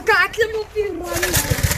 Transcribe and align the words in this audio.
Ek 0.00 0.08
ek 0.08 0.32
klim 0.32 0.54
op 0.56 0.68
die 0.72 0.86
rand. 0.96 1.68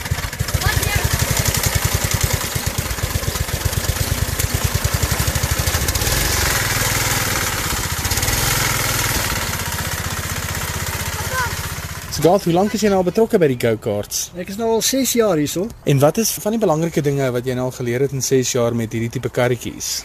Garth, 12.22 12.44
hoe 12.44 12.52
lank 12.54 12.70
is 12.76 12.84
jy 12.84 12.90
nou 12.92 13.00
al 13.00 13.06
betrokke 13.08 13.38
by 13.42 13.48
die 13.50 13.58
go-karts? 13.58 14.28
Ek 14.38 14.52
is 14.52 14.58
nou 14.60 14.68
al 14.76 14.84
6 14.86 15.16
jaar 15.18 15.40
hierso. 15.40 15.64
En 15.90 15.98
wat 15.98 16.20
is 16.22 16.30
van 16.44 16.54
die 16.54 16.60
belangrike 16.62 17.02
dinge 17.02 17.26
wat 17.34 17.48
jy 17.48 17.56
nou 17.58 17.64
al 17.72 17.74
geleer 17.74 18.04
het 18.06 18.14
in 18.14 18.22
6 18.22 18.52
jaar 18.54 18.76
met 18.78 18.94
hierdie 18.94 19.10
tipe 19.16 19.32
karretjies? 19.34 20.04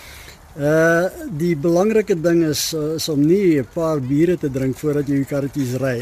Uh 0.58 1.05
die 1.38 1.55
belangrike 1.55 2.16
ding 2.21 2.44
is 2.44 2.74
uh, 2.74 2.96
is 2.96 3.10
om 3.10 3.21
nie 3.26 3.60
'n 3.60 3.68
paar 3.74 4.00
biere 4.02 4.38
te 4.38 4.50
drink 4.50 4.78
voordat 4.78 5.07
jy 5.07 5.16
jou 5.21 5.26
karretjies 5.26 5.74
ry. 5.78 5.98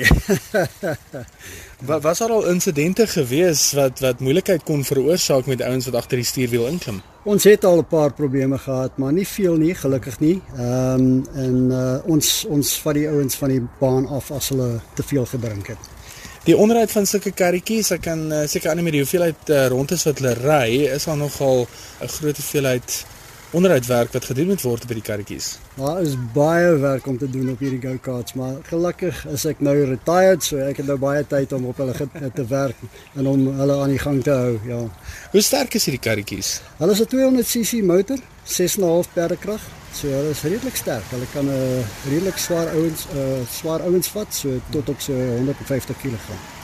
Wat 1.90 2.02
was 2.02 2.20
daar 2.20 2.32
al 2.32 2.48
insidente 2.48 3.08
gewees 3.08 3.74
wat 3.74 4.00
wat 4.00 4.20
moeilikheid 4.20 4.64
kon 4.64 4.84
veroorsaak 4.84 5.46
met 5.46 5.62
ouens 5.62 5.86
wat 5.86 5.96
agter 5.96 6.18
die 6.18 6.26
stuurwiel 6.26 6.68
inklim? 6.68 7.02
ons 7.26 7.44
het 7.44 7.66
al 7.66 7.78
'n 7.78 7.86
paar 7.86 8.14
probleme 8.14 8.58
gehad, 8.58 8.98
maar 8.98 9.14
nie 9.14 9.28
veel 9.28 9.56
nie, 9.56 9.76
gelukkig 9.76 10.20
nie. 10.20 10.42
Ehm 10.58 11.00
um, 11.00 11.26
en 11.34 11.56
uh 11.72 11.98
ons 12.06 12.46
ons 12.50 12.80
vat 12.80 12.94
die 12.94 13.10
ouens 13.10 13.36
van 13.36 13.50
die 13.50 13.62
baan 13.80 14.08
af 14.08 14.32
as 14.32 14.50
hulle 14.50 14.80
te 14.94 15.04
veel 15.04 15.26
gedrink 15.26 15.68
het. 15.68 15.78
Die 16.44 16.58
onderhoud 16.58 16.92
van 16.92 17.06
sulke 17.06 17.32
karretjies, 17.32 17.92
ek 17.92 18.02
kan 18.02 18.32
uh, 18.32 18.48
seker 18.48 18.70
aan 18.70 18.84
met 18.84 18.94
die 18.94 19.02
hoeveelheid 19.02 19.50
uh, 19.50 19.68
rondes 19.68 20.04
wat 20.04 20.20
hulle 20.20 20.34
ry, 20.34 20.70
is 20.94 21.08
al 21.08 21.16
nogal 21.16 21.68
'n 22.02 22.08
groot 22.08 22.38
hoeveelheid 22.38 23.06
onderhoudwerk 23.56 24.12
wat 24.12 24.26
gedoen 24.26 24.50
moet 24.52 24.64
word 24.66 24.88
by 24.90 24.98
die 24.98 25.04
karretjies. 25.06 25.46
Daar 25.78 26.02
is 26.04 26.16
baie 26.36 26.74
werk 26.82 27.06
om 27.08 27.18
te 27.18 27.30
doen 27.32 27.54
op 27.54 27.62
hierdie 27.64 27.80
go-karts, 27.80 28.36
maar 28.36 28.58
gelukkig 28.68 29.22
is 29.32 29.46
ek 29.48 29.62
nou 29.64 29.76
retired, 29.92 30.44
so 30.44 30.60
ek 30.60 30.82
het 30.82 30.90
nou 30.92 30.98
baie 31.00 31.24
tyd 31.32 31.56
om 31.56 31.70
op 31.72 31.80
hulle 31.80 31.96
te 32.40 32.46
werk 32.52 32.84
en 33.16 33.30
om 33.32 33.46
hulle 33.62 33.78
aan 33.84 33.96
die 33.96 34.02
gang 34.02 34.20
te 34.24 34.36
hou, 34.36 34.58
ja. 34.68 34.82
Hoe 35.32 35.44
sterk 35.44 35.80
is 35.80 35.88
hierdie 35.88 36.04
karretjies? 36.04 36.58
Hulle 36.82 36.98
is 36.98 37.04
'n 37.06 37.12
200 37.16 37.48
cc 37.54 37.82
motor, 37.84 38.20
6.5 38.44 39.14
perdekrag. 39.14 39.64
So 39.96 40.12
hulle 40.12 40.34
is 40.36 40.44
redelik 40.44 40.76
sterk. 40.76 41.08
Hulle 41.16 41.28
kan 41.32 41.48
'n 41.48 41.56
uh, 41.56 42.10
redelik 42.12 42.38
swaar 42.38 42.68
ouens 42.76 43.08
uh 43.16 43.40
swaar 43.48 43.82
ouens 43.88 44.12
vat, 44.12 44.34
so 44.34 44.60
tot 44.72 44.90
op 44.90 45.00
so 45.00 45.14
150 45.14 45.96
kg. 46.04 46.55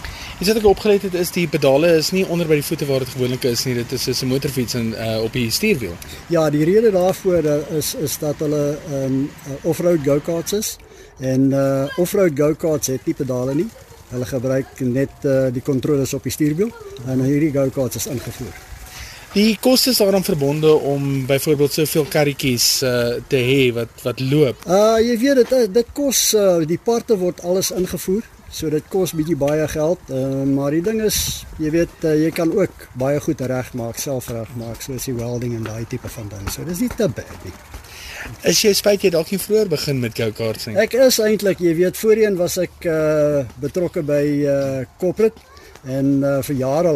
Iets 0.41 0.49
wat 0.49 0.57
ek 0.57 0.71
opgelet 0.71 1.03
het 1.05 1.13
is 1.13 1.29
die 1.29 1.43
pedale 1.45 1.91
is 1.99 2.07
nie 2.09 2.23
onder 2.25 2.47
by 2.49 2.55
die 2.57 2.65
voete 2.65 2.87
waar 2.89 3.03
dit 3.03 3.11
gewoonlik 3.13 3.43
is 3.45 3.61
nie. 3.67 3.75
Dit 3.77 3.91
is 3.93 4.07
soos 4.07 4.23
'n 4.23 4.29
motorfiets 4.31 4.73
en 4.73 4.87
uh, 4.97 5.21
op 5.21 5.35
die 5.37 5.51
stuurwiel. 5.53 5.93
Ja, 6.33 6.49
die 6.49 6.63
rede 6.65 6.89
daarvoor 6.91 7.45
uh, 7.45 7.77
is 7.77 7.93
is 7.93 8.17
dat 8.17 8.41
hulle 8.41 8.79
um 8.89 9.29
uh, 9.29 9.69
off-road 9.69 9.99
go-karts 10.03 10.53
is 10.53 10.77
en 11.19 11.51
uh 11.51 11.85
off-road 11.97 12.33
go-karts 12.35 12.87
het 12.87 13.05
nie 13.05 13.13
pedale 13.13 13.53
nie. 13.53 13.67
Hulle 14.09 14.25
gebruik 14.25 14.79
net 14.79 15.13
uh, 15.21 15.53
die 15.53 15.61
kontroles 15.61 16.13
op 16.13 16.23
die 16.23 16.33
stuurwiel 16.33 16.73
en 17.05 17.21
hierdie 17.21 17.53
go-karts 17.53 18.01
is 18.01 18.07
ingevoer. 18.07 18.57
Die 19.33 19.57
kostes 19.61 19.97
daaraan 19.97 20.23
verbonde 20.23 20.73
om 20.73 21.25
byvoorbeeld 21.25 21.73
soveel 21.73 22.05
karretjies 22.09 22.81
uh, 22.81 23.21
te 23.27 23.37
hê 23.37 23.73
wat 23.73 23.93
wat 24.01 24.19
loop. 24.19 24.65
Uh 24.65 24.97
jy 25.05 25.17
weet 25.21 25.45
dit 25.45 25.73
dit 25.73 25.93
kos 25.93 26.33
uh, 26.33 26.65
die 26.65 26.81
parte 26.81 27.17
word 27.17 27.45
alles 27.45 27.71
ingevoer. 27.71 28.25
So 28.51 28.69
dit 28.69 28.87
kos 28.91 29.13
bietjie 29.15 29.37
baie 29.39 29.63
geld, 29.71 30.09
uh, 30.11 30.43
maar 30.43 30.75
die 30.75 30.81
ding 30.83 30.99
is, 31.05 31.45
jy 31.61 31.71
weet 31.71 32.03
uh, 32.03 32.15
jy 32.19 32.33
kan 32.35 32.51
ook 32.51 32.87
baie 32.99 33.19
goed 33.23 33.39
regmaak, 33.47 33.99
self 34.01 34.27
regmaak, 34.33 34.83
soos 34.83 35.07
die 35.07 35.15
welding 35.15 35.55
en 35.55 35.63
daai 35.69 35.85
tipe 35.87 36.11
van 36.11 36.27
ding. 36.33 36.49
So 36.51 36.67
dis 36.67 36.83
nie 36.83 36.91
te 36.91 37.07
bad 37.07 37.31
nie. 37.45 37.53
Is 38.51 38.59
jy 38.61 38.73
spyt 38.77 39.07
jy 39.07 39.13
dalk 39.15 39.31
nie 39.31 39.39
vroeër 39.41 39.71
begin 39.71 40.03
met 40.03 40.17
go-karts 40.17 40.67
nie? 40.67 40.75
Ek 40.83 40.93
is 40.99 41.21
eintlik, 41.23 41.63
jy 41.63 41.73
weet, 41.79 41.97
voorheen 41.97 42.37
was 42.37 42.59
ek 42.61 42.85
uh 42.91 43.41
betrokke 43.63 44.03
by 44.05 44.21
uh 44.43 44.83
corporate 45.01 45.39
en 45.87 46.19
uh 46.19 46.37
vir 46.45 46.59
jare 46.59 46.93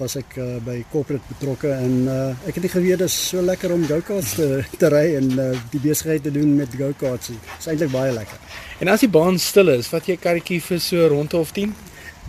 was 0.00 0.16
ek 0.20 0.36
uh, 0.38 0.46
by 0.64 0.78
corporate 0.92 1.24
betrokke 1.30 1.72
en 1.74 2.08
uh 2.08 2.48
ek 2.48 2.58
het 2.58 2.64
nie 2.66 2.72
geweet 2.72 3.02
dit 3.02 3.10
is 3.10 3.18
so 3.30 3.42
lekker 3.42 3.74
om 3.74 3.84
go-karts 3.88 4.36
te, 4.38 4.48
te 4.78 4.90
ry 4.92 5.04
en 5.18 5.28
uh, 5.38 5.50
die 5.72 5.82
besigheid 5.82 6.22
te 6.22 6.32
doen 6.34 6.54
met 6.56 6.74
go-karts. 6.78 7.32
Dit 7.34 7.58
is 7.58 7.70
eintlik 7.72 7.92
baie 7.92 8.14
lekker. 8.14 8.40
En 8.80 8.92
as 8.94 9.04
die 9.04 9.12
baan 9.12 9.38
stil 9.42 9.74
is, 9.74 9.90
vat 9.92 10.06
jy 10.06 10.16
'n 10.16 10.24
karretjie 10.24 10.60
vir 10.70 10.80
so 10.80 11.08
rond 11.08 11.34
of 11.34 11.52
10? 11.52 11.74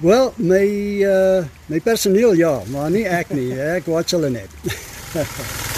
Wel, 0.02 0.34
my 0.38 0.66
uh 1.04 1.46
my 1.68 1.80
personeel 1.80 2.34
ja, 2.34 2.62
maar 2.72 2.90
nie 2.90 3.06
ek 3.06 3.36
nie. 3.36 3.52
Ek 3.54 3.86
watch 3.86 4.16
hulle 4.16 4.30
net. 4.30 4.50